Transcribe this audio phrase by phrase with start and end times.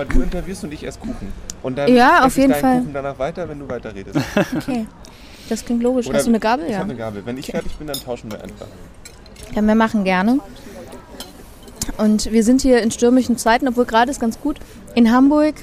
[0.00, 1.32] mal du interviewst und ich esse Kuchen.
[1.62, 2.78] Und dann Ja, auf jeden Fall.
[2.78, 4.18] Kuchen danach weiter, wenn du weiterredest.
[4.56, 4.86] Okay.
[5.48, 6.06] Das klingt logisch.
[6.06, 6.64] Oder Hast du eine Gabel?
[6.66, 6.78] Ich Ja.
[6.78, 7.22] habe eine Gabel.
[7.26, 8.66] Wenn ich fertig bin, dann tauschen wir einfach.
[9.54, 10.38] Ja, wir machen gerne.
[11.98, 14.58] Und wir sind hier in stürmischen Zeiten, obwohl gerade ist ganz gut,
[14.94, 15.54] in Hamburg,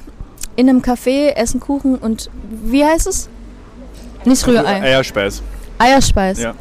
[0.55, 3.29] in einem Café, essen Kuchen und wie heißt es?
[4.25, 5.41] Nicht Rührei, Eierspeis.
[5.77, 6.53] Eierspeis Ja,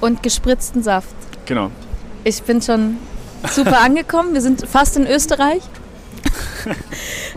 [0.00, 1.08] und gespritzten Saft.
[1.46, 1.70] genau.
[2.24, 2.98] Ich bin schon
[3.50, 4.34] super angekommen.
[4.34, 5.62] Wir sind fast in Österreich.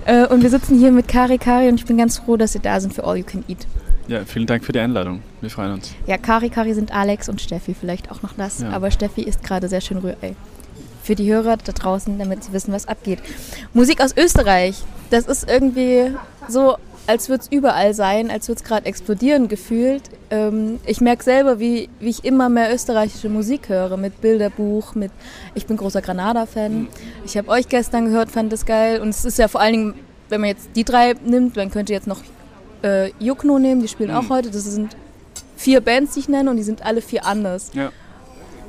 [0.06, 2.60] Äh, und wir sitzen hier mit Kari Kari und ich bin ganz froh, dass Sie
[2.60, 3.68] da sind für All You Can Eat.
[4.08, 5.22] Ja, vielen Dank für die Einladung.
[5.42, 5.94] Wir freuen uns.
[6.08, 8.62] Ja, Kari Kari sind Alex und Steffi, vielleicht auch noch das.
[8.62, 8.72] Ja.
[8.72, 10.36] Aber Steffi isst gerade sehr schön Rührei.
[11.04, 13.20] Für die Hörer da draußen, damit sie wissen, was abgeht.
[13.74, 16.12] Musik aus Österreich, das ist irgendwie
[16.48, 16.78] so,
[17.08, 20.04] als würde es überall sein, als würde es gerade explodieren gefühlt.
[20.30, 25.12] Ähm, ich merke selber, wie, wie ich immer mehr österreichische Musik höre, mit Bilderbuch, mit.
[25.56, 26.88] Ich bin großer Granada-Fan.
[27.26, 29.02] Ich habe euch gestern gehört, fand das geil.
[29.02, 29.94] Und es ist ja vor allen Dingen,
[30.30, 32.22] wenn man jetzt die drei nimmt, man könnte jetzt noch
[32.84, 34.50] äh, Jukno nehmen, die spielen auch heute.
[34.52, 34.96] Das sind
[35.58, 37.72] vier Bands, die ich nenne, und die sind alle vier anders.
[37.74, 37.92] Ja.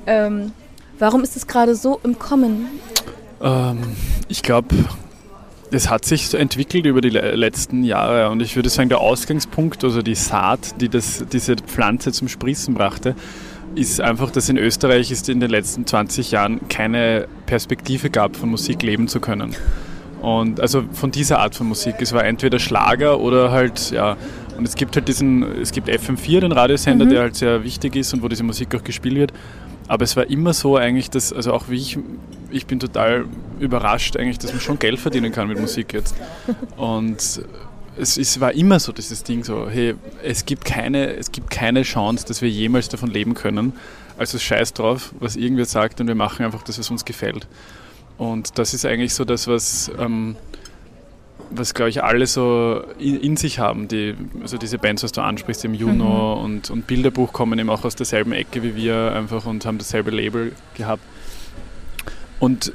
[0.06, 0.52] Ähm,
[0.98, 2.68] warum ist es gerade so im Kommen?
[3.40, 3.78] Ähm,
[4.28, 4.74] ich glaube,
[5.72, 9.00] es hat sich so entwickelt über die le- letzten Jahre und ich würde sagen, der
[9.00, 13.14] Ausgangspunkt, also die Saat, die das, diese Pflanze zum Sprießen brachte,
[13.74, 18.50] ist einfach, dass in Österreich es in den letzten 20 Jahren keine Perspektive gab, von
[18.50, 19.54] Musik leben zu können.
[20.20, 21.96] Und also von dieser Art von Musik.
[22.00, 24.16] Es war entweder Schlager oder halt, ja,
[24.56, 28.12] und es gibt halt diesen, es gibt FM4, den Radiosender, der halt sehr wichtig ist
[28.14, 29.32] und wo diese Musik auch gespielt wird.
[29.88, 31.98] Aber es war immer so eigentlich, dass, also auch wie ich,
[32.50, 33.26] ich bin total
[33.60, 36.14] überrascht eigentlich, dass man schon Geld verdienen kann mit Musik jetzt.
[36.76, 37.42] Und
[37.98, 41.82] es, es war immer so dieses Ding so, hey, es gibt keine, es gibt keine
[41.82, 43.74] Chance, dass wir jemals davon leben können.
[44.18, 47.46] Also scheiß drauf, was irgendwer sagt und wir machen einfach das, was uns gefällt.
[48.18, 50.36] Und das ist eigentlich so das, was, ähm,
[51.54, 53.88] was glaube ich, alle so in, in sich haben.
[53.88, 57.84] Die, also diese Bands, was du ansprichst, im Juno und, und Bilderbuch kommen eben auch
[57.84, 61.02] aus derselben Ecke wie wir einfach und haben dasselbe Label gehabt.
[62.38, 62.72] Und,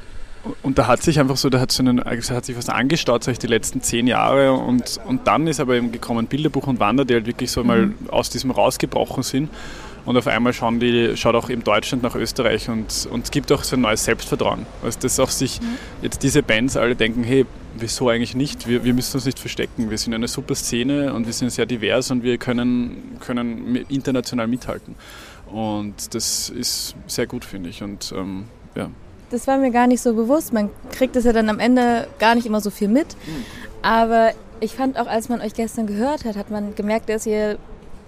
[0.62, 3.24] und da hat sich einfach so, da hat, so einen, also hat sich was angestaut,
[3.24, 6.80] sag ich, die letzten zehn Jahre und, und dann ist aber eben gekommen Bilderbuch und
[6.80, 9.50] Wander, die halt wirklich so mal aus diesem rausgebrochen sind.
[10.08, 13.52] Und auf einmal schauen die, schaut auch eben Deutschland nach Österreich und, und es gibt
[13.52, 14.64] auch so ein neues Selbstvertrauen.
[14.82, 15.60] Also dass auch sich
[16.00, 17.44] jetzt diese Bands alle denken, hey,
[17.76, 18.66] wieso eigentlich nicht?
[18.66, 19.90] Wir, wir müssen uns nicht verstecken.
[19.90, 24.46] Wir sind eine super Szene und wir sind sehr divers und wir können, können international
[24.46, 24.94] mithalten.
[25.52, 27.82] Und das ist sehr gut, finde ich.
[27.82, 28.44] Und ähm,
[28.76, 28.88] ja.
[29.28, 30.54] Das war mir gar nicht so bewusst.
[30.54, 33.08] Man kriegt es ja dann am Ende gar nicht immer so viel mit.
[33.82, 37.58] Aber ich fand auch, als man euch gestern gehört hat, hat man gemerkt, dass ihr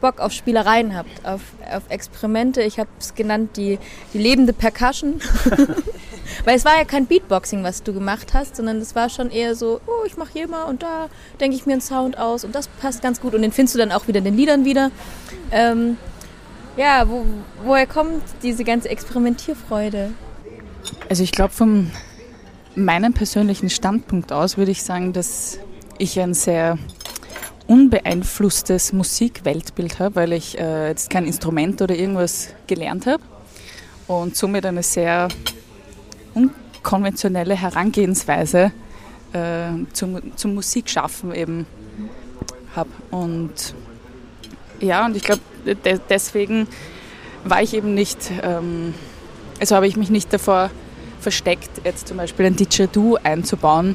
[0.00, 1.40] Bock auf Spielereien habt, auf,
[1.74, 2.62] auf Experimente.
[2.62, 3.78] Ich habe es genannt, die,
[4.12, 5.20] die lebende Percussion.
[6.44, 9.54] Weil es war ja kein Beatboxing, was du gemacht hast, sondern es war schon eher
[9.54, 11.08] so, oh, ich mache hier mal und da
[11.40, 13.34] denke ich mir einen Sound aus und das passt ganz gut.
[13.34, 14.90] Und den findest du dann auch wieder in den Liedern wieder.
[15.50, 15.96] Ähm,
[16.76, 17.26] ja, wo,
[17.64, 20.12] woher kommt diese ganze Experimentierfreude?
[21.08, 21.90] Also ich glaube, von
[22.74, 25.58] meinem persönlichen Standpunkt aus würde ich sagen, dass
[25.98, 26.78] ich ein sehr
[27.70, 33.22] unbeeinflusstes Musikweltbild habe, weil ich äh, jetzt kein Instrument oder irgendwas gelernt habe
[34.08, 35.28] und somit eine sehr
[36.34, 38.72] unkonventionelle Herangehensweise
[39.32, 41.64] äh, zum, zum Musikschaffen eben
[42.74, 42.90] habe.
[43.12, 43.74] Und
[44.80, 46.66] ja, und ich glaube, de deswegen
[47.44, 48.94] war ich eben nicht, ähm,
[49.60, 50.70] also habe ich mich nicht davor
[51.20, 53.94] versteckt, jetzt zum Beispiel ein Didgeridoo einzubauen,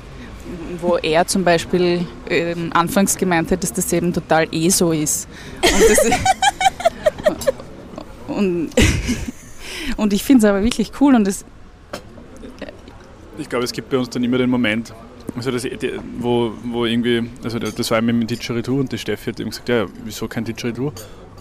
[0.81, 5.27] wo er zum Beispiel ähm, anfangs gemeint hat, dass das eben total eh so ist.
[5.63, 6.09] Und, das,
[8.27, 8.69] und,
[9.97, 11.45] und ich finde es aber wirklich cool und das,
[13.37, 14.93] Ich glaube, es gibt bei uns dann immer den Moment,
[15.35, 15.67] also das,
[16.19, 19.67] wo, wo irgendwie, also das war mit dem Didgeridoo und die Steffi hat eben gesagt,
[19.69, 20.93] ja, wieso kein Didgeridoo?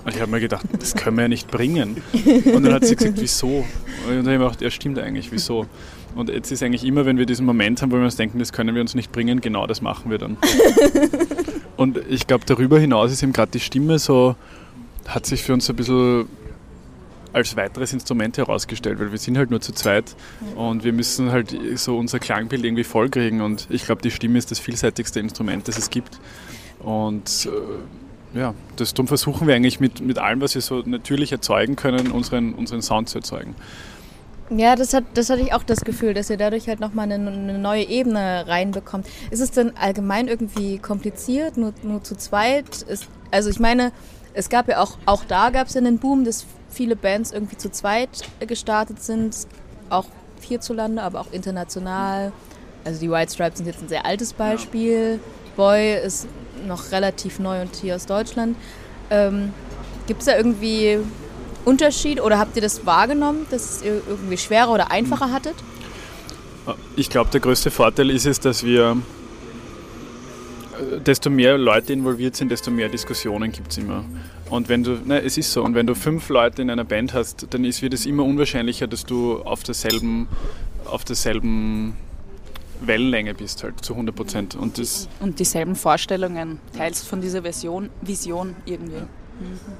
[0.04, 2.02] Und ich habe mir gedacht, das können wir ja nicht bringen.
[2.12, 3.46] Und dann hat sie gesagt, wieso?
[3.48, 3.66] Und
[4.08, 5.66] dann habe ich mir gedacht, ja stimmt eigentlich, wieso?
[6.14, 8.52] Und jetzt ist eigentlich immer, wenn wir diesen Moment haben, wo wir uns denken, das
[8.52, 10.36] können wir uns nicht bringen, genau das machen wir dann.
[11.76, 14.36] Und ich glaube, darüber hinaus ist eben gerade die Stimme so,
[15.08, 16.26] hat sich für uns ein bisschen
[17.32, 20.14] als weiteres Instrument herausgestellt, weil wir sind halt nur zu zweit
[20.54, 24.52] und wir müssen halt so unser Klangbild irgendwie vollkriegen und ich glaube, die Stimme ist
[24.52, 26.20] das vielseitigste Instrument, das es gibt.
[26.78, 27.48] Und
[28.34, 31.74] äh, ja, das, darum versuchen wir eigentlich mit, mit allem, was wir so natürlich erzeugen
[31.74, 33.56] können, unseren, unseren Sound zu erzeugen.
[34.56, 37.30] Ja, das, hat, das hatte ich auch das Gefühl, dass ihr dadurch halt nochmal eine,
[37.30, 39.06] eine neue Ebene reinbekommt.
[39.30, 42.82] Ist es denn allgemein irgendwie kompliziert, nur, nur zu zweit?
[42.82, 43.90] Ist, also ich meine,
[44.32, 47.56] es gab ja auch, auch da gab es ja einen Boom, dass viele Bands irgendwie
[47.56, 48.10] zu zweit
[48.46, 49.34] gestartet sind,
[49.90, 50.06] auch
[50.40, 52.32] hierzulande, aber auch international.
[52.84, 55.18] also die White Stripes sind jetzt ein sehr altes Beispiel.
[55.56, 56.28] Boy ist
[56.66, 58.56] noch relativ neu und hier aus Deutschland.
[59.10, 59.52] Ähm,
[60.06, 60.98] Gibt es da irgendwie
[61.64, 65.54] Unterschied oder habt ihr das wahrgenommen, dass ihr irgendwie schwerer oder einfacher hattet?
[66.96, 68.96] Ich glaube, der größte Vorteil ist es, dass wir,
[70.78, 74.04] äh, desto mehr Leute involviert sind, desto mehr Diskussionen gibt es immer.
[74.48, 77.12] Und wenn du, ne, es ist so, und wenn du fünf Leute in einer Band
[77.12, 80.28] hast, dann ist, wird es immer unwahrscheinlicher, dass du auf derselben,
[80.84, 81.96] auf derselben
[82.80, 84.54] Wellenlänge bist, halt zu 100 Prozent.
[84.54, 89.02] Und, das, Und dieselben Vorstellungen teilst von dieser Version, Vision irgendwie.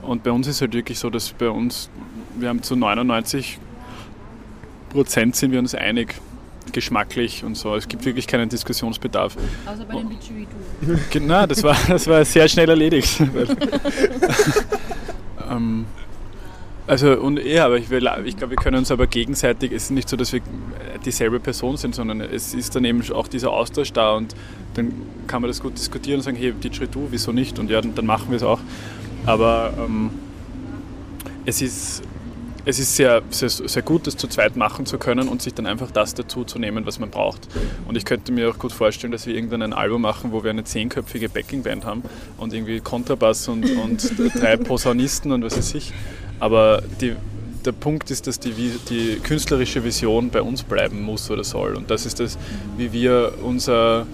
[0.03, 1.91] Und bei uns ist halt wirklich so, dass bei uns,
[2.37, 3.59] wir haben zu 99
[4.91, 6.15] Prozent sind wir uns einig,
[6.73, 7.75] geschmacklich und so.
[7.75, 9.37] Es gibt wirklich keinen Diskussionsbedarf.
[9.67, 10.47] Außer bei den Beachy
[11.11, 13.21] Genau, das war, das war sehr schnell erledigt.
[15.51, 15.87] ähm,
[16.87, 19.91] also, und ja, aber ich, will, ich glaube, wir können uns aber gegenseitig, es ist
[19.91, 20.43] nicht so, dass wir
[21.05, 24.35] dieselbe Person sind, sondern es ist dann eben auch dieser Austausch da und
[24.75, 24.93] dann
[25.27, 27.59] kann man das gut diskutieren und sagen, hey, Didgeridoo, wieso nicht?
[27.59, 28.61] Und ja, dann, dann machen wir es auch.
[29.27, 30.11] Aber ähm,
[31.47, 32.03] es ist,
[32.65, 35.67] es ist sehr, sehr, sehr gut, das zu zweit machen zu können und sich dann
[35.67, 37.49] einfach das dazu zu nehmen, was man braucht.
[37.87, 40.51] Und ich könnte mir auch gut vorstellen, dass wir irgendwann ein Album machen, wo wir
[40.51, 42.03] eine zehnköpfige Backingband haben
[42.39, 45.93] und irgendwie Kontrabass und, und drei Posaunisten und was weiß ich.
[46.41, 47.15] Aber die,
[47.65, 48.53] der Punkt ist, dass die,
[48.89, 51.75] die künstlerische Vision bei uns bleiben muss oder soll.
[51.75, 52.39] Und das ist das,
[52.77, 54.07] wie wir unser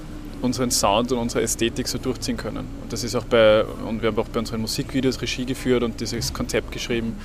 [0.42, 2.66] unseren Sound und unsere Ästhetik so durchziehen können.
[2.82, 6.00] Und das ist auch bei, und wir haben auch bei unseren Musikvideos Regie geführt und
[6.00, 7.16] dieses Konzept geschrieben.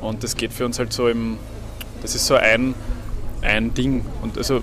[0.00, 1.36] Und das geht für uns halt so im,
[2.02, 2.74] das ist so ein,
[3.42, 4.04] ein Ding.
[4.22, 4.62] Und also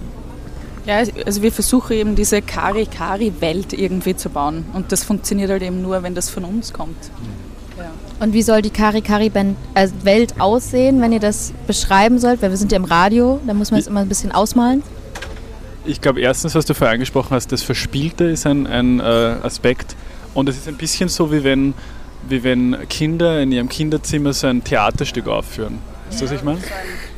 [0.86, 4.66] Ja, also wir versuchen eben diese Kari-Kari-Welt irgendwie zu bauen.
[4.74, 7.12] Und das funktioniert halt eben nur, wenn das von uns kommt.
[7.78, 7.92] Ja.
[8.20, 12.42] Und wie soll die Kari Kari Band äh, Welt aussehen, wenn ihr das beschreiben sollt?
[12.42, 14.84] Weil wir sind ja im Radio, da muss man es immer ein bisschen ausmalen.
[15.86, 19.96] Ich glaube, erstens, was du vorher angesprochen hast, das Verspielte ist ein, ein äh, Aspekt.
[20.34, 21.74] Und es ist ein bisschen so, wie wenn,
[22.28, 25.80] wie wenn Kinder in ihrem Kinderzimmer so ein Theaterstück aufführen.
[26.10, 26.60] Ist das, was ich meine?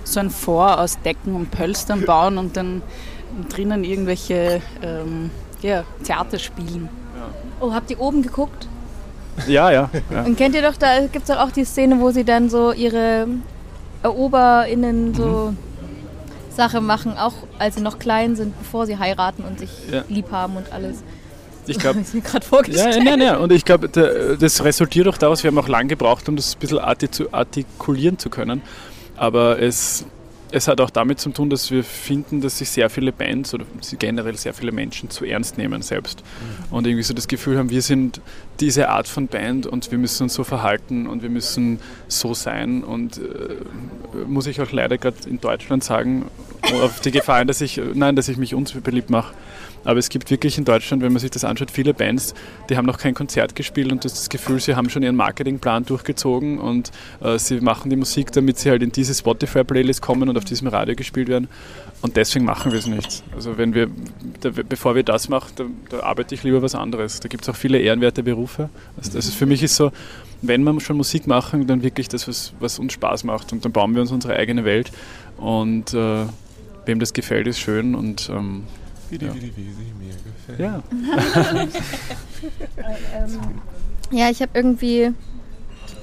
[0.03, 2.81] So ein Vor aus Decken und Pölstern bauen und dann
[3.49, 5.29] drinnen irgendwelche ähm,
[5.61, 6.89] ja, Theater spielen.
[7.59, 8.67] Oh, habt ihr oben geguckt?
[9.47, 9.89] Ja, ja.
[10.11, 10.23] ja.
[10.23, 12.73] Und kennt ihr doch, da gibt es doch auch die Szene, wo sie dann so
[12.73, 13.27] ihre
[14.03, 15.53] EroberInnen so
[16.61, 20.03] Sache machen, auch als sie noch klein sind, bevor sie heiraten und sich Ja.
[20.09, 20.97] lieb haben und alles.
[21.67, 21.99] Ich glaube,
[22.67, 23.37] Ja, ja, nein.
[23.37, 26.55] Und ich glaube, da- das resultiert auch daraus, wir haben auch lange gebraucht, um das
[26.55, 26.79] ein bisschen
[27.31, 28.61] artikulieren zu können.
[29.17, 30.05] Aber es,
[30.51, 33.65] es hat auch damit zu tun, dass wir finden, dass sich sehr viele Bands oder
[33.99, 36.23] generell sehr viele Menschen zu ernst nehmen selbst.
[36.69, 38.21] Und irgendwie so das Gefühl haben, wir sind
[38.59, 42.83] diese Art von Band und wir müssen uns so verhalten und wir müssen so sein.
[42.83, 43.21] Und äh,
[44.27, 46.25] muss ich auch leider gerade in Deutschland sagen,
[46.81, 49.33] auf die Gefahr dass ich, nein, dass ich mich unbeliebt mache.
[49.83, 52.33] Aber es gibt wirklich in Deutschland, wenn man sich das anschaut, viele Bands,
[52.69, 55.15] die haben noch kein Konzert gespielt und du hast das Gefühl, sie haben schon ihren
[55.15, 56.91] Marketingplan durchgezogen und
[57.21, 60.67] äh, sie machen die Musik, damit sie halt in diese Spotify-Playlist kommen und auf diesem
[60.67, 61.47] Radio gespielt werden.
[62.01, 63.23] Und deswegen machen wir es nicht.
[63.35, 63.87] Also wenn wir,
[64.41, 67.19] da, bevor wir das machen, da, da arbeite ich lieber was anderes.
[67.19, 68.69] Da gibt es auch viele ehrenwerte Berufe.
[68.97, 69.91] Also das ist, für mich ist so,
[70.41, 73.53] wenn wir schon Musik machen, dann wirklich das, was, was uns Spaß macht.
[73.53, 74.91] Und dann bauen wir uns unsere eigene Welt.
[75.37, 76.25] Und äh,
[76.85, 77.93] wem das gefällt, ist schön.
[77.93, 78.63] Und ähm,
[79.11, 79.35] Wie, die, Ja.
[79.35, 80.59] wie, die, wie sie mir gefällt.
[80.59, 80.81] ja.
[84.13, 85.13] Ja, ich habe irgendwie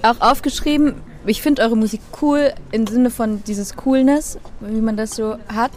[0.03, 0.95] auch aufgeschrieben,
[1.27, 5.73] ich finde eure Musik cool im Sinne von dieses Coolness, wie man das so hat.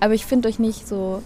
[0.00, 1.22] Aber ich finde euch nicht so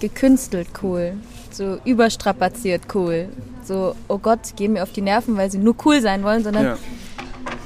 [0.00, 1.14] gekünstelt cool,
[1.50, 3.28] so überstrapaziert cool.
[3.64, 6.64] So, oh Gott, gehen mir auf die Nerven, weil sie nur cool sein wollen, sondern
[6.64, 6.78] ja.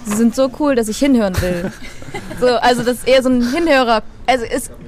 [0.05, 1.71] sie sind so cool, dass ich hinhören will.
[2.41, 4.03] so, also das ist eher so ein Hinhörer.
[4.27, 4.82] Also gibt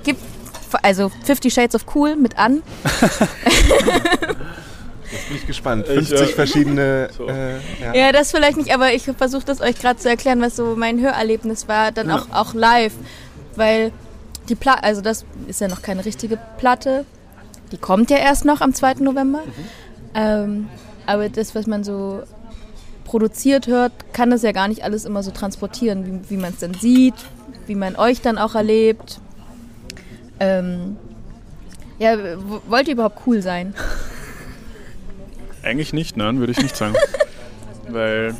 [0.82, 2.62] also Fifty Shades of Cool mit an.
[5.10, 5.86] Jetzt bin ich gespannt.
[5.88, 7.08] Ich, 50 äh, verschiedene.
[7.16, 7.28] so.
[7.28, 7.94] Äh, ja.
[7.94, 11.00] Ja, das vielleicht nicht, aber ich versuche das euch gerade zu erklären, was so mein
[11.00, 12.16] Hörerlebnis war, dann Ja.
[12.16, 12.94] auch, auch live.
[13.54, 13.92] Weil
[14.48, 17.04] die Platte, also das ist ja noch keine richtige Platte.
[17.70, 18.94] Die kommt ja erst noch am 2.
[19.00, 19.42] November.
[20.14, 20.68] Ähm,
[21.06, 22.22] aber das, was man so
[23.04, 26.58] produziert hört, kann das ja gar nicht alles immer so transportieren, wie, wie man es
[26.60, 27.14] dann sieht,
[27.66, 29.20] wie man euch dann auch erlebt.
[30.40, 30.96] Ähm,
[31.98, 32.16] ja,
[32.66, 33.74] wollt ihr überhaupt cool sein?
[35.62, 36.94] Eigentlich nicht, nein, würde ich nicht sagen.
[37.88, 38.34] Weil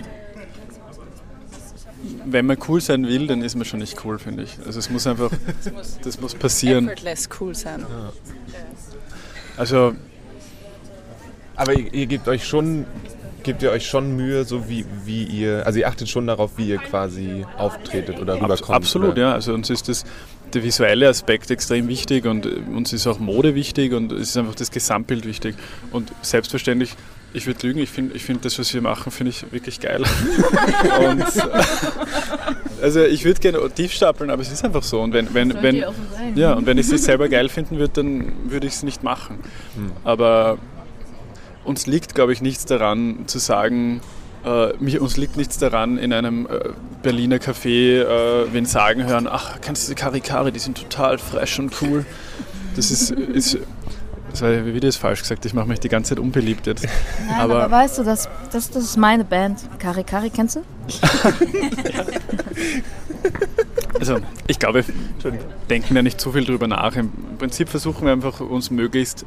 [2.27, 4.59] wenn man cool sein will, dann ist man schon nicht cool, finde ich.
[4.67, 5.31] Also es muss einfach,
[6.03, 6.89] das muss passieren.
[6.89, 7.87] Effortless cool sein.
[9.57, 9.95] Also
[11.57, 12.87] Aber ihr, ihr gebt euch schon
[13.45, 16.67] gebt ihr euch schon Mühe, so wie, wie ihr, also ihr achtet schon darauf, wie
[16.71, 18.71] ihr quasi auftretet oder rüberkommt?
[18.71, 19.21] Absolut, oder?
[19.21, 19.33] ja.
[19.35, 20.05] Also uns ist das,
[20.55, 24.37] der visuelle Aspekt extrem wichtig und äh, uns ist auch Mode wichtig und es ist
[24.37, 25.55] einfach das Gesamtbild wichtig.
[25.91, 26.95] Und selbstverständlich,
[27.33, 30.03] ich würde lügen, ich finde ich find das, was wir machen, finde ich wirklich geil.
[31.09, 31.25] und,
[32.81, 35.01] also ich würde gerne tief stapeln, aber es ist einfach so.
[35.01, 35.85] Und wenn, wenn, wenn,
[36.35, 39.39] ja, und wenn ich es selber geil finden würde, dann würde ich es nicht machen.
[39.75, 39.93] Hm.
[40.05, 40.59] Aber
[41.65, 44.01] uns liegt, glaube ich, nichts daran zu sagen,
[44.45, 46.71] äh, mich, uns liegt nichts daran, in einem äh,
[47.03, 51.59] Berliner Café äh, wen sagen hören, ach, kennst du die Karikare, die sind total fresh
[51.59, 52.05] und cool.
[52.77, 53.59] Das ist, ist
[54.31, 56.85] das war wieder ist falsch gesagt, ich mache mich die ganze Zeit unbeliebt jetzt.
[57.29, 59.61] Nein, aber, Aber- weißt du, das, das, das ist meine Band.
[59.79, 60.63] Kari Kari, kennst du?
[64.01, 64.85] Also ich glaube,
[65.23, 65.33] wir
[65.71, 66.97] denken ja nicht zu viel drüber nach.
[66.97, 69.25] Im Prinzip versuchen wir einfach uns möglichst,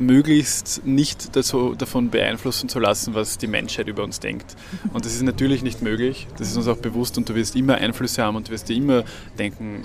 [0.00, 4.56] möglichst nicht dazu, davon beeinflussen zu lassen, was die Menschheit über uns denkt.
[4.92, 6.26] Und das ist natürlich nicht möglich.
[6.38, 8.76] Das ist uns auch bewusst und du wirst immer Einflüsse haben und du wirst dir
[8.76, 9.04] immer
[9.38, 9.84] denken,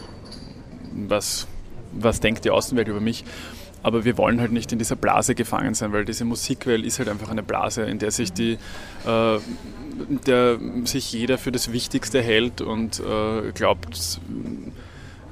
[1.08, 1.48] was,
[1.92, 3.26] was denkt die Außenwelt über mich.
[3.84, 7.08] Aber wir wollen halt nicht in dieser Blase gefangen sein, weil diese Musikwelt ist halt
[7.08, 8.58] einfach eine Blase, in der sich die
[9.06, 9.40] äh,
[10.26, 14.20] der sich jeder für das Wichtigste hält und äh, glaubt,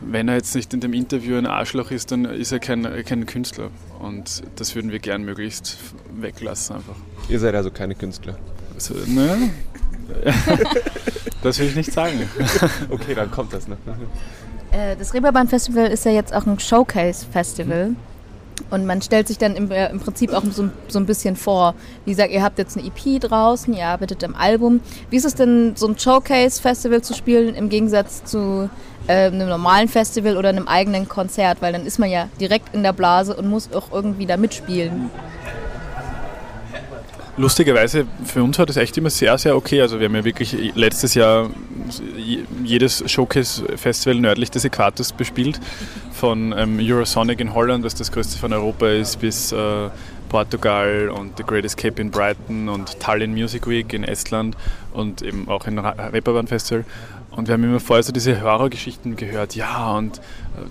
[0.05, 3.25] wenn er jetzt nicht in dem Interview ein Arschloch ist, dann ist er kein, kein
[3.25, 3.69] Künstler.
[3.99, 5.77] Und das würden wir gern möglichst
[6.13, 6.95] weglassen einfach.
[7.29, 8.37] Ihr seid also keine Künstler.
[8.73, 9.49] Also, ne?
[11.43, 12.29] das will ich nicht sagen.
[12.89, 13.77] Okay, dann kommt das noch.
[14.71, 17.95] Äh, Das Reeperbahn Festival ist ja jetzt auch ein Showcase-Festival.
[18.69, 21.75] Und man stellt sich dann im, äh, im Prinzip auch so, so ein bisschen vor.
[22.05, 24.81] Wie gesagt, ihr habt jetzt eine EP draußen, ihr arbeitet am Album.
[25.09, 28.69] Wie ist es denn, so ein Showcase-Festival zu spielen im Gegensatz zu
[29.07, 31.61] äh, einem normalen Festival oder einem eigenen Konzert?
[31.61, 35.09] Weil dann ist man ja direkt in der Blase und muss auch irgendwie da mitspielen.
[37.35, 39.81] Lustigerweise, für uns war das echt immer sehr, sehr okay.
[39.81, 41.49] Also wir haben ja wirklich letztes Jahr
[42.63, 45.59] jedes Showcase-Festival nördlich des Äquators bespielt.
[46.11, 49.89] Von ähm, Eurosonic in Holland, was das größte von Europa ist, bis äh,
[50.29, 54.55] Portugal und The Great Escape in Brighton und Tallinn Music Week in Estland
[54.91, 56.85] und eben auch in Reeperbahn Festival.
[57.35, 60.21] Und wir haben immer vorher so diese Horrorgeschichten gehört, ja, und äh,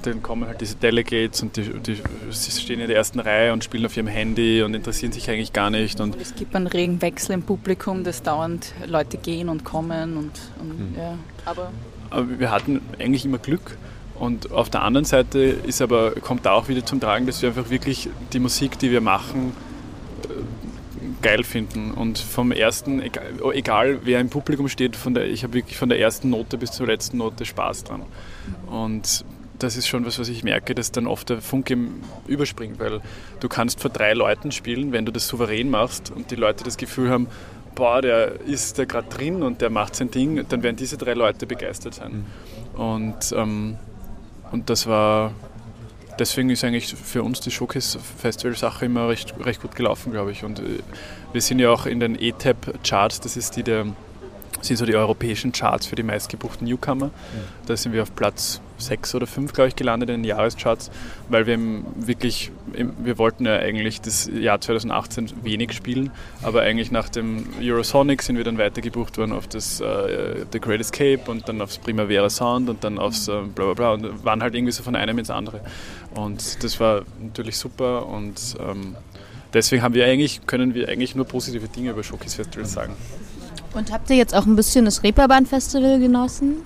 [0.03, 2.01] dann kommen halt diese Delegates und die, die
[2.31, 5.53] sie stehen in der ersten Reihe und spielen auf ihrem Handy und interessieren sich eigentlich
[5.53, 6.01] gar nicht.
[6.01, 10.33] Und Es gibt einen regen Wechsel im Publikum, dass dauernd Leute gehen und kommen und,
[10.61, 11.19] und ja.
[11.45, 11.73] Aber
[12.11, 13.77] Aber wir hatten eigentlich immer Glück.
[14.19, 17.49] Und auf der anderen Seite ist aber, kommt da auch wieder zum Tragen, dass wir
[17.49, 19.53] einfach wirklich die Musik, die wir machen,
[21.23, 21.93] geil finden.
[21.93, 25.89] Und vom ersten, egal, egal wer im Publikum steht, von der, ich habe wirklich von
[25.89, 28.03] der ersten Note bis zur letzten Note Spaß dran.
[28.67, 29.25] Und
[29.59, 31.79] das ist schon was, was ich merke, dass dann oft der Funke
[32.27, 33.01] überspringt, weil
[33.41, 36.77] du kannst vor drei Leuten spielen, wenn du das souverän machst und die Leute das
[36.77, 37.29] Gefühl haben,
[37.75, 41.15] boah, der ist da gerade drin und der macht sein Ding, dann werden diese drei
[41.15, 42.27] Leute begeistert sein.
[42.75, 43.77] Und, ähm,
[44.51, 45.33] und das war,
[46.19, 50.45] deswegen ist eigentlich für uns die Showcase-Festival-Sache immer recht, recht gut gelaufen, glaube ich.
[50.45, 50.81] Und äh,
[51.33, 53.87] wir sind ja auch in den ETAP-Charts, das ist die der,
[54.61, 57.11] sind so die europäischen Charts für die meistgebuchten Newcomer.
[57.67, 60.91] Da sind wir auf Platz 6 oder 5, glaube ich, gelandet in den Jahrescharts,
[61.29, 61.59] weil wir
[61.97, 66.11] wirklich, wir wollten ja eigentlich das Jahr 2018 wenig spielen,
[66.43, 70.81] aber eigentlich nach dem Eurosonic sind wir dann weitergebucht worden auf das äh, The Great
[70.81, 74.43] Escape und dann aufs Primavera Sound und dann aufs äh, bla bla bla und waren
[74.43, 75.61] halt irgendwie so von einem ins andere.
[76.15, 78.97] Und das war natürlich super und ähm,
[79.55, 82.95] deswegen haben wir eigentlich, können wir eigentlich nur positive Dinge über Showcase Festivals sagen.
[83.75, 86.57] Und habt ihr jetzt auch ein bisschen das Reeperbahn Festival genossen?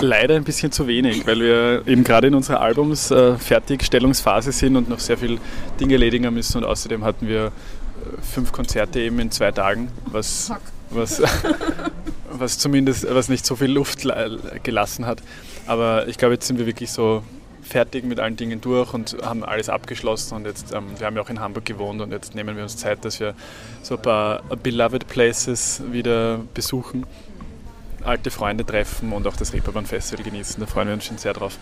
[0.00, 4.76] Leider ein bisschen zu wenig, weil wir eben gerade in unserer Albums äh, Fertigstellungsphase sind
[4.76, 5.38] und noch sehr viel
[5.78, 7.50] Dinge erledigen müssen und außerdem hatten wir äh,
[8.22, 10.50] fünf Konzerte eben in zwei Tagen, was,
[10.90, 11.22] was,
[12.32, 14.28] was zumindest was nicht so viel Luft la-
[14.64, 15.22] gelassen hat.
[15.66, 17.22] Aber ich glaube, jetzt sind wir wirklich so
[17.68, 21.22] fertig mit allen Dingen durch und haben alles abgeschlossen und jetzt, ähm, wir haben ja
[21.22, 23.34] auch in Hamburg gewohnt und jetzt nehmen wir uns Zeit, dass wir
[23.82, 27.06] so ein paar Beloved Places wieder besuchen
[28.04, 30.60] alte Freunde treffen und auch das Reeperbahn Festival genießen.
[30.60, 31.58] Da freuen wir uns schon sehr drauf.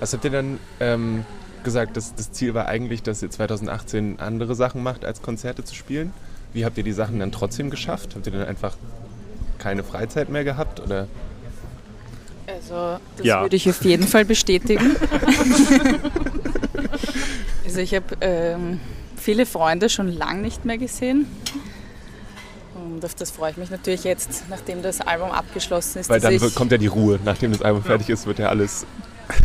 [0.00, 1.24] Was habt ihr dann ähm,
[1.62, 5.74] gesagt, dass das Ziel war eigentlich, dass ihr 2018 andere Sachen macht, als Konzerte zu
[5.74, 6.12] spielen?
[6.52, 8.14] Wie habt ihr die Sachen dann trotzdem geschafft?
[8.14, 8.76] Habt ihr dann einfach
[9.58, 10.80] keine Freizeit mehr gehabt?
[10.80, 11.06] Oder?
[12.46, 13.42] Also das Ja.
[13.42, 14.96] würde ich auf jeden Fall bestätigen.
[17.64, 18.80] also ich habe ähm,
[19.16, 21.26] viele Freunde schon lang nicht mehr gesehen.
[22.74, 26.10] Und auf das freue ich mich natürlich jetzt, nachdem das Album abgeschlossen ist.
[26.10, 27.18] Weil dann kommt ja die Ruhe.
[27.24, 28.86] Nachdem das Album fertig ist, wird ja alles.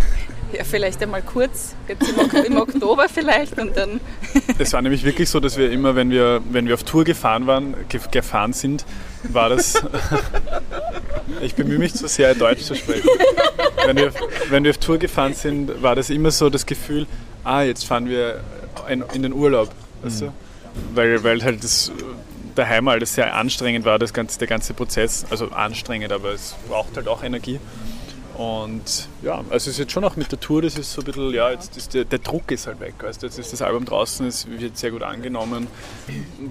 [0.58, 4.00] Ja, vielleicht einmal kurz, jetzt im, Ok- im Oktober vielleicht und dann.
[4.58, 7.48] Es war nämlich wirklich so, dass wir immer, wenn wir, wenn wir auf Tour gefahren
[7.48, 8.86] waren, ge gefahren sind,
[9.24, 9.74] war das.
[11.42, 13.10] Ich bemühe mich zu sehr, Deutsch zu sprechen.
[13.86, 14.14] Wenn wir,
[14.50, 17.08] wenn wir auf Tour gefahren sind, war das immer so das Gefühl,
[17.44, 18.42] ah, jetzt fahren wir
[18.90, 19.70] in, in den Urlaub.
[20.04, 20.34] Weißt du?
[20.94, 21.92] Weil, weil halt das
[22.56, 25.26] daheim alles sehr anstrengend war, das ganze, der ganze Prozess.
[25.30, 27.60] Also anstrengend, aber es braucht halt auch Energie.
[28.38, 31.06] Und ja, also es ist jetzt schon auch mit der Tour, das ist so ein
[31.06, 33.64] bisschen, ja, jetzt ist der, der Druck ist halt weg, weißt du, jetzt ist das
[33.64, 35.66] Album draußen, es wird sehr gut angenommen.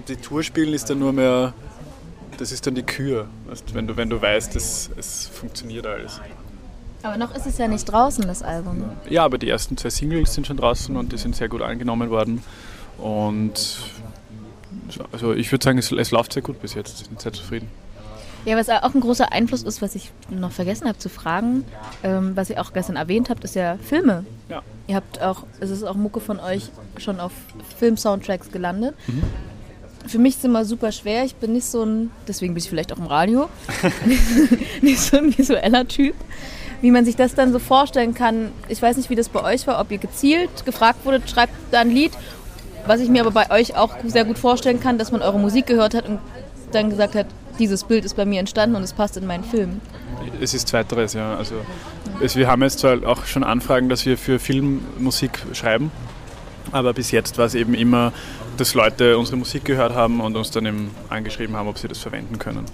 [0.09, 1.53] Die Tour spielen ist dann nur mehr,
[2.37, 6.21] das ist dann die Kür, weißt, wenn, du, wenn du weißt, es, es funktioniert alles.
[7.03, 8.83] Aber noch ist es ja nicht draußen, das Album.
[9.09, 12.09] Ja, aber die ersten zwei Singles sind schon draußen und die sind sehr gut angenommen
[12.09, 12.43] worden.
[12.97, 13.77] Und
[15.11, 17.69] also ich würde sagen, es, es läuft sehr gut bis jetzt, ich bin sehr zufrieden.
[18.45, 21.65] Ja, was auch ein großer Einfluss ist, was ich noch vergessen habe zu fragen,
[22.01, 24.25] ähm, was ihr auch gestern erwähnt habt, ist ja Filme.
[24.47, 24.61] Ja.
[24.87, 27.33] Ihr habt auch, es ist auch Mucke von euch schon auf
[27.77, 28.95] Film-Soundtracks gelandet.
[30.07, 31.23] Für mich ist es immer super schwer.
[31.23, 33.49] Ich bin nicht so ein, deswegen bin ich vielleicht auch im Radio,
[34.81, 36.15] nicht so ein visueller Typ.
[36.81, 39.65] Wie man sich das dann so vorstellen kann, ich weiß nicht, wie das bei euch
[39.67, 42.11] war, ob ihr gezielt gefragt wurdet, schreibt da ein Lied.
[42.85, 45.65] Was ich mir aber bei euch auch sehr gut vorstellen kann, dass man eure Musik
[45.65, 46.19] gehört hat und
[46.71, 47.25] dann gesagt hat,
[47.59, 49.81] dieses Bild ist bei mir entstanden und es passt in meinen Film.
[50.39, 51.35] Es ist zweiteres, ja.
[51.35, 51.55] Also
[52.21, 55.91] es, wir haben jetzt zwar auch schon Anfragen, dass wir für Filmmusik schreiben,
[56.71, 58.11] aber bis jetzt war es eben immer,
[58.57, 61.99] dass Leute unsere Musik gehört haben und uns dann eben angeschrieben haben, ob sie das
[61.99, 62.65] verwenden können.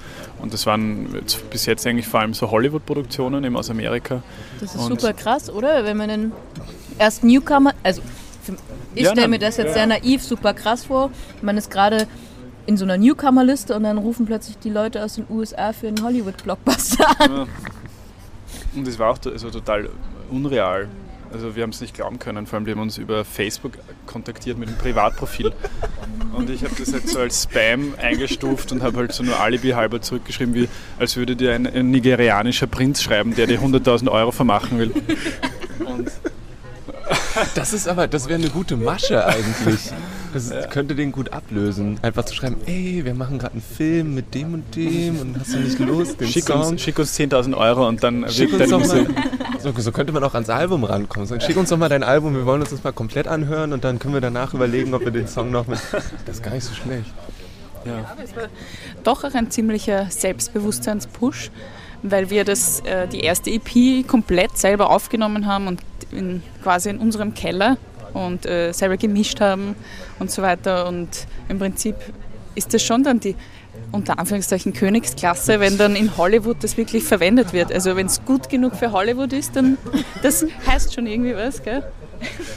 [0.41, 4.23] Und das waren jetzt, bis jetzt eigentlich vor allem so Hollywood-Produktionen eben aus Amerika.
[4.59, 5.83] Das ist Und- super krass, oder?
[5.83, 6.31] Wenn man dann
[6.97, 8.01] erst Newcomer, also
[8.95, 9.73] ich Ja, stelle mir das jetzt ja.
[9.73, 11.09] sehr naiv, super krass vor.
[11.41, 12.07] Man ist gerade
[12.65, 16.01] in so einer Newcomer-Liste und dann rufen plötzlich die Leute aus den USA für einen
[16.03, 17.31] Hollywood-Blockbuster an.
[17.31, 17.47] Ja.
[18.75, 19.89] Und es war auch also total
[20.31, 20.88] unreal.
[21.33, 23.73] Also wir haben es nicht glauben können, vor allem die haben uns über Facebook
[24.05, 25.51] kontaktiert mit einem Privatprofil.
[26.33, 29.71] Und ich habe das jetzt so als Spam eingestuft und habe halt so nur Alibi
[29.71, 34.31] halber zurückgeschrieben, wie als würde dir ein, ein nigerianischer Prinz schreiben, der dir 100.000 Euro
[34.31, 34.91] vermachen will.
[35.85, 36.11] Und
[37.55, 39.91] Das ist aber, das wäre eine gute Masche eigentlich.
[40.34, 42.00] Das könnte den gut ablösen.
[42.02, 45.54] Einfach zu schreiben, ey, wir machen gerade einen Film mit dem und dem und hast
[45.54, 46.62] du nicht Lust, den schick Song?
[46.62, 49.17] uns, schick uns 10.000 Euro und dann Schick wird uns deine Musik.
[49.60, 51.28] so, so könnte man auch ans Album rankommen.
[51.28, 53.84] Sagen, schick uns doch mal dein Album, wir wollen uns das mal komplett anhören und
[53.84, 55.80] dann können wir danach überlegen, ob wir den Song noch mit.
[56.26, 57.13] Das ist gar nicht so schlecht.
[57.86, 58.15] Ja.
[59.04, 61.52] doch auch ein ziemlicher Selbstbewusstseinspush,
[62.02, 67.00] weil wir das, äh, die erste EP komplett selber aufgenommen haben und in, quasi in
[67.00, 67.78] unserem Keller
[68.13, 69.76] und äh, selber gemischt haben
[70.19, 70.88] und so weiter.
[70.88, 71.10] Und
[71.49, 71.95] im Prinzip
[72.56, 73.36] ist das schon dann die
[73.91, 77.71] unter Anführungszeichen Königsklasse, wenn dann in Hollywood das wirklich verwendet wird.
[77.71, 79.78] Also wenn es gut genug für Hollywood ist, dann
[80.21, 81.84] das heißt schon irgendwie was, gell?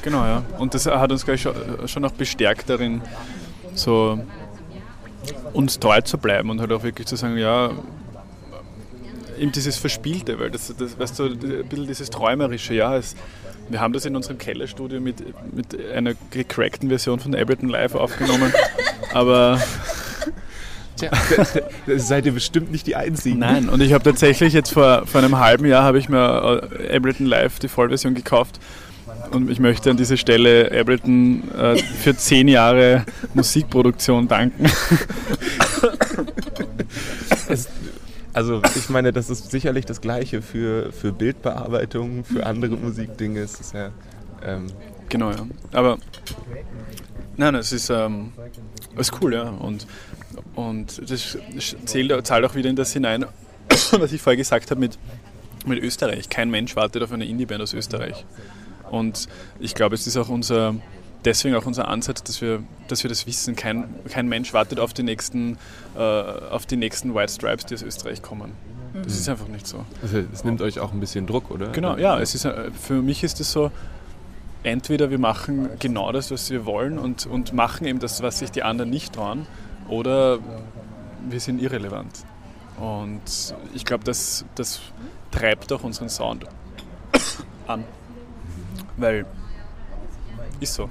[0.03, 0.42] Genau, ja.
[0.59, 1.47] Und das hat uns gleich
[1.87, 3.03] schon, auch bestärkt darin,
[3.75, 4.19] so
[5.53, 7.71] uns treu zu bleiben und halt auch wirklich zu sagen, ja,
[9.38, 13.14] eben dieses Verspielte, weil das, das weißt du, ein bisschen dieses Träumerische, ja, es,
[13.68, 15.22] wir haben das in unserem Kellerstudio mit,
[15.55, 18.52] mit einer gecrackten Version von Ableton Live aufgenommen,
[19.12, 19.61] aber
[20.96, 21.11] Tja,
[21.98, 23.38] seid ihr bestimmt nicht die Einzigen.
[23.38, 26.96] Nein, und ich habe tatsächlich jetzt vor, vor einem halben Jahr habe ich mir äh,
[26.96, 28.59] Ableton Live die Vollversion gekauft
[29.31, 34.66] und ich möchte an dieser Stelle Ableton äh, für zehn Jahre Musikproduktion danken.
[37.48, 37.68] Es,
[38.37, 43.40] also ich meine, das ist sicherlich das Gleiche für, für Bildbearbeitung, für andere Musikdinge.
[43.40, 43.90] Es ist ja.
[44.44, 44.66] Ähm,
[45.09, 45.46] Genau, ja.
[45.72, 45.99] Aber
[47.37, 48.33] nein, es ist, ähm,
[48.96, 49.44] ist cool, ja.
[49.44, 49.87] Und,
[50.55, 51.38] und das
[51.85, 53.27] zählt, zahlt auch wieder in das hinein,
[53.92, 54.99] was ich vorher gesagt habe mit,
[55.64, 56.29] mit Österreich.
[56.29, 58.25] Kein Mensch wartet auf eine Indie-Band aus Österreich.
[58.90, 60.77] Und ich glaube, es ist auch unser,
[61.27, 63.57] deswegen auch unser Ansatz, dass wir, dass wir das wissen.
[63.57, 65.59] Kein, kein Mensch wartet auf die nächsten,
[65.97, 68.53] äh, auf die nächsten White Stripes, die aus Österreich kommen.
[68.95, 69.85] Das ist einfach nicht so.
[70.01, 71.69] also es nimmt euch auch ein bisschen Druck, oder?
[71.69, 73.71] Genau, ja, es ist, äh, für mich ist es so,
[74.62, 78.51] entweder wir machen genau das, was wir wollen und, und machen eben das, was sich
[78.51, 79.47] die anderen nicht trauen,
[79.89, 80.39] oder
[81.29, 82.25] wir sind irrelevant.
[82.79, 84.81] Und ich glaube, das, das
[85.31, 86.45] treibt auch unseren Sound
[87.67, 87.85] an.
[88.97, 89.27] Weil
[90.61, 90.88] ist so.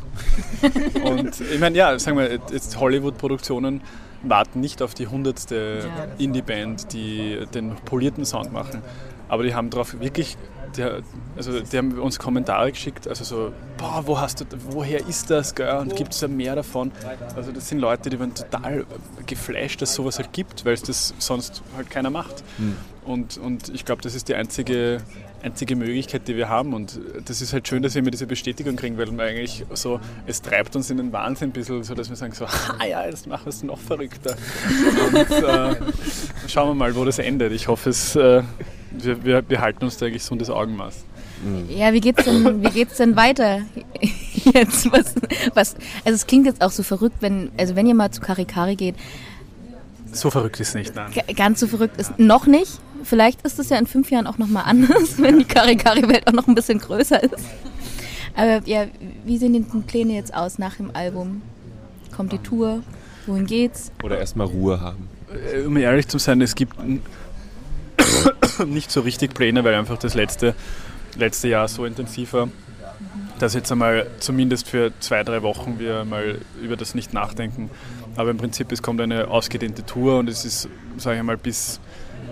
[1.04, 3.82] Und ich meine, ja, sagen wir, jetzt Hollywood-Produktionen
[4.24, 8.82] warten nicht auf die hundertste Indie-Band, die den polierten Sound machen.
[9.28, 10.38] Aber die haben darauf wirklich,
[10.78, 10.84] die,
[11.36, 15.56] also die haben uns Kommentare geschickt, also so, boah, wo hast du, woher ist das,
[15.56, 15.78] gell?
[15.78, 16.92] und gibt es da mehr davon?
[17.36, 18.86] Also das sind Leute, die waren total
[19.26, 22.44] geflasht, dass es sowas halt gibt, weil es das sonst halt keiner macht.
[23.06, 24.98] Und, und ich glaube, das ist die einzige,
[25.44, 26.74] einzige Möglichkeit, die wir haben.
[26.74, 30.00] Und das ist halt schön, dass wir immer diese Bestätigung kriegen, weil man eigentlich so,
[30.26, 32.46] es treibt uns in den Wahnsinn ein bisschen, so dass wir sagen so,
[32.80, 34.36] ah ja, jetzt machen wir es noch verrückter.
[35.14, 35.76] Und äh,
[36.48, 37.52] schauen wir mal, wo das endet.
[37.52, 38.42] Ich hoffe, es, äh,
[38.92, 41.06] wir, wir, wir halten uns da eigentlich so ein das Augenmaß.
[41.70, 43.62] Ja, wie geht's denn, wie geht's denn weiter
[44.34, 44.92] jetzt?
[44.92, 45.14] Was,
[45.54, 48.76] was, also es klingt jetzt auch so verrückt, wenn, also wenn ihr mal zu Karikari
[48.76, 48.96] geht.
[50.12, 51.12] So verrückt ist es nicht, nein.
[51.36, 52.80] Ganz so verrückt ist noch nicht.
[53.06, 56.48] Vielleicht ist es ja in fünf Jahren auch nochmal anders, wenn die Karikari-Welt auch noch
[56.48, 57.46] ein bisschen größer ist.
[58.36, 58.88] Aber ja,
[59.24, 61.42] wie sehen die Pläne jetzt aus nach dem Album?
[62.16, 62.82] Kommt die Tour?
[63.28, 63.92] Wohin geht's?
[64.04, 65.08] Oder erstmal Ruhe haben?
[65.54, 66.76] Äh, um ehrlich zu sein, es gibt
[68.66, 70.56] nicht so richtig Pläne, weil einfach das letzte,
[71.16, 72.50] letzte Jahr so intensiv war,
[73.40, 77.70] dass jetzt einmal zumindest für zwei, drei Wochen wir mal über das nicht nachdenken.
[78.16, 81.80] Aber im Prinzip, es kommt eine ausgedehnte Tour und es ist, sage ich mal, bis,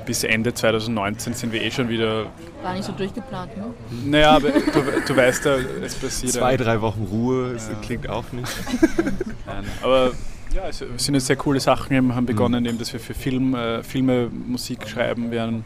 [0.05, 2.25] bis Ende 2019 sind wir eh schon wieder.
[2.61, 3.65] War nicht so durchgeplant, ne?
[4.05, 6.33] Naja, aber du, du weißt ja, es passiert.
[6.33, 7.75] Zwei, drei Wochen Ruhe, das ja.
[7.81, 8.47] klingt auch nicht.
[9.45, 10.11] Nein, aber
[10.53, 11.89] ja, es sind jetzt sehr coole Sachen.
[11.89, 12.69] Wir haben begonnen, mhm.
[12.69, 15.63] eben, dass wir für Film, äh, Filme Musik schreiben werden.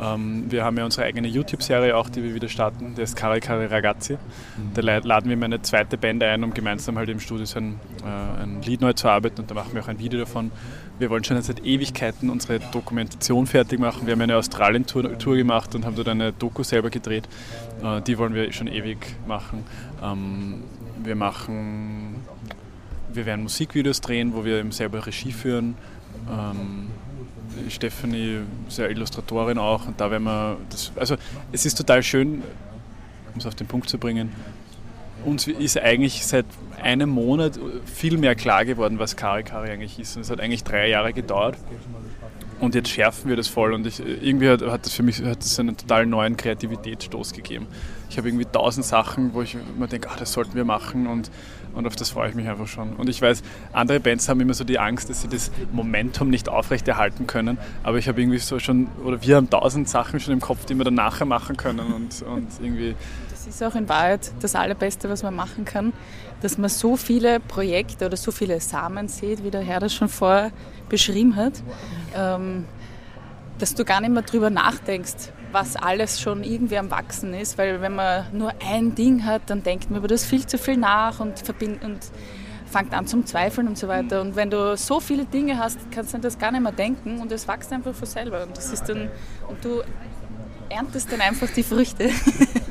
[0.00, 3.38] Ähm, wir haben ja unsere eigene YouTube-Serie auch, die wir wieder starten, der ist Kare
[3.40, 4.14] Kare Ragazzi.
[4.14, 4.74] Mhm.
[4.74, 8.42] Da laden wir meine zweite Band ein, um gemeinsam halt im Studio so ein, äh,
[8.42, 10.50] ein Lied neu zu arbeiten und da machen wir auch ein Video davon.
[10.98, 14.06] Wir wollen schon seit Ewigkeiten unsere Dokumentation fertig machen.
[14.06, 17.28] Wir haben eine Australien-Tour Tour gemacht und haben dort eine Doku selber gedreht.
[17.82, 19.64] Äh, die wollen wir schon ewig machen.
[20.02, 20.62] Ähm,
[21.02, 22.16] wir machen,
[23.12, 25.76] wir werden Musikvideos drehen, wo wir eben selber Regie führen.
[26.30, 26.90] Ähm,
[27.68, 31.16] Stephanie ist ja Illustratorin auch und da werden wir das, also
[31.52, 32.42] es ist total schön,
[33.32, 34.32] um es auf den Punkt zu bringen,
[35.24, 36.46] uns ist eigentlich seit
[36.82, 40.16] einem Monat viel mehr klar geworden, was Kari Kari eigentlich ist.
[40.16, 41.56] Und es hat eigentlich drei Jahre gedauert.
[42.60, 45.38] Und jetzt schärfen wir das voll und ich, irgendwie hat, hat, das für mich hat
[45.38, 47.66] das einen total neuen Kreativitätsstoß gegeben.
[48.08, 51.30] Ich habe irgendwie tausend Sachen, wo ich mir denke, ach, das sollten wir machen und
[51.74, 52.92] und auf das freue ich mich einfach schon.
[52.94, 56.48] Und ich weiß, andere Bands haben immer so die Angst, dass sie das Momentum nicht
[56.48, 57.58] aufrechterhalten können.
[57.82, 60.76] Aber ich habe irgendwie so schon, oder wir haben tausend Sachen schon im Kopf, die
[60.76, 61.92] wir dann nachher machen können.
[61.92, 62.94] Und, und irgendwie
[63.44, 65.92] das ist auch in Wahrheit das Allerbeste, was man machen kann,
[66.40, 70.08] dass man so viele Projekte oder so viele Samen sieht, wie der Herr das schon
[70.08, 70.50] vorher
[70.88, 71.62] beschrieben hat,
[72.16, 72.64] ähm,
[73.58, 77.80] dass du gar nicht mehr drüber nachdenkst, was alles schon irgendwie am Wachsen ist, weil
[77.80, 81.20] wenn man nur ein Ding hat, dann denkt man über das viel zu viel nach
[81.20, 82.00] und, verbindet und
[82.66, 84.20] fängt an zum Zweifeln und so weiter.
[84.20, 87.30] Und wenn du so viele Dinge hast, kannst du das gar nicht mehr denken und
[87.30, 88.42] es wächst einfach von selber.
[88.42, 89.10] Und das ist dann,
[89.48, 89.82] und du
[90.68, 92.10] erntest dann einfach die Früchte.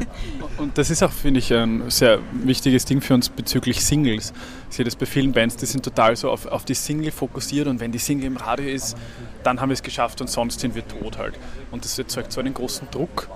[0.57, 4.33] Und das ist auch, finde ich, ein sehr wichtiges Ding für uns bezüglich Singles.
[4.69, 7.67] Ich sehe das bei vielen Bands, die sind total so auf, auf die Single fokussiert
[7.67, 8.95] und wenn die Single im Radio ist,
[9.43, 11.33] dann haben wir es geschafft und sonst sind wir tot halt.
[11.71, 13.29] Und das erzeugt so einen großen Druck,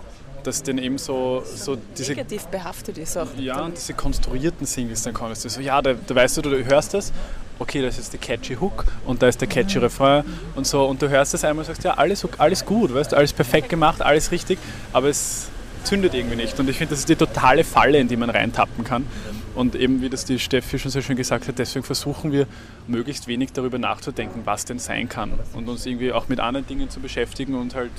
[0.43, 2.13] dass dann eben so, so diese...
[2.13, 3.27] Negativ behaftet ist auch.
[3.37, 5.33] Ja, und diese konstruierten Singles dann kommen.
[5.35, 7.11] So, ja, da, da weißt du, du hörst das
[7.59, 10.23] okay, das ist der catchy Hook und da ist der catchy Refrain
[10.55, 13.33] und so und du hörst das einmal und sagst, ja, alles, alles gut, weißt alles
[13.33, 14.59] perfekt gemacht, alles richtig,
[14.93, 15.49] aber es
[15.87, 18.83] zündet irgendwie nicht und ich finde, das ist die totale Falle, in die man reintappen
[18.83, 19.05] kann
[19.55, 22.45] und eben, wie das die Steffi schon so schön gesagt hat, deswegen versuchen wir
[22.87, 26.89] möglichst wenig darüber nachzudenken, was denn sein kann und uns irgendwie auch mit anderen Dingen
[26.89, 27.91] zu beschäftigen und halt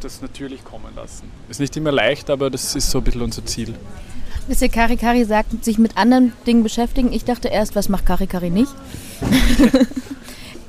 [0.00, 1.30] das natürlich kommen lassen.
[1.48, 3.74] Ist nicht immer leicht, aber das ist so ein bisschen unser Ziel.
[4.46, 7.12] Wisst ihr, Karikari sagt, sich mit anderen Dingen beschäftigen.
[7.12, 8.72] Ich dachte erst, was macht Karikari nicht?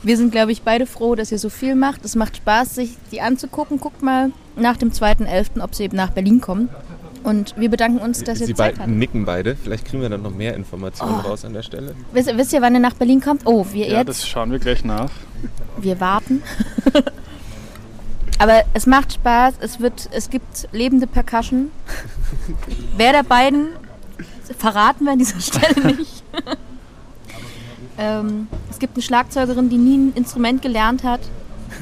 [0.06, 2.06] Wir sind, glaube ich, beide froh, dass ihr so viel macht.
[2.06, 3.80] Es macht Spaß, sich die anzugucken.
[3.80, 6.70] Guckt mal nach dem 2.11., ob sie eben nach Berlin kommen.
[7.24, 9.56] Und wir bedanken uns, dass ihr Sie Zeit beiden nicken beide.
[9.56, 11.28] Vielleicht kriegen wir dann noch mehr Informationen oh.
[11.28, 11.96] raus an der Stelle.
[12.14, 13.48] Wisst, wisst, ihr, wann ihr nach Berlin kommt?
[13.48, 14.10] Oh, wir ja, jetzt.
[14.10, 15.10] das schauen wir gleich nach.
[15.78, 16.44] Wir warten.
[18.38, 19.56] Aber es macht Spaß.
[19.60, 21.72] Es, wird, es gibt lebende Percussion.
[22.96, 23.70] Wer der beiden
[24.56, 26.24] verraten wir an dieser Stelle nicht.
[27.98, 31.22] ähm, es gibt eine Schlagzeugerin, die nie ein Instrument gelernt hat.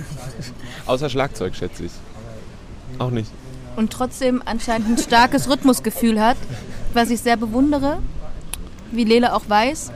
[0.86, 1.92] Außer Schlagzeug, schätze ich.
[3.00, 3.32] Auch nicht.
[3.76, 6.38] Und trotzdem anscheinend ein starkes Rhythmusgefühl hat,
[6.94, 7.98] was ich sehr bewundere,
[8.92, 9.92] wie Lele auch weiß.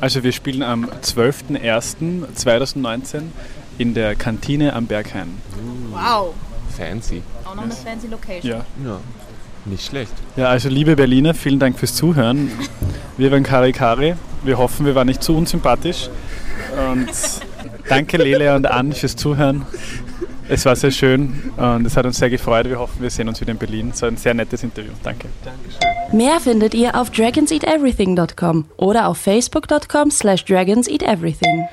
[0.00, 3.22] Also wir spielen am 12.01.2019
[3.78, 5.38] in der Kantine am Berghain.
[5.90, 6.34] Wow.
[6.76, 7.22] Fancy.
[7.44, 8.50] Auch noch eine fancy Location.
[8.50, 8.64] Ja.
[8.84, 9.00] ja.
[9.64, 10.12] Nicht schlecht.
[10.36, 12.52] Ja, also liebe Berliner, vielen Dank fürs Zuhören.
[13.16, 14.14] Wir waren Kari Kari.
[14.42, 16.08] Wir hoffen, wir waren nicht zu unsympathisch.
[16.90, 17.10] Und
[17.88, 19.66] danke Lele und Ann fürs Zuhören.
[20.48, 22.68] Es war sehr schön und es hat uns sehr gefreut.
[22.68, 23.90] Wir hoffen, wir sehen uns wieder in Berlin.
[23.92, 24.92] Es war ein sehr nettes Interview.
[25.02, 25.28] Danke.
[25.44, 26.16] Dankeschön.
[26.16, 31.66] Mehr findet ihr auf dragonseateverything.com oder auf facebook.com slash dragonseateverything.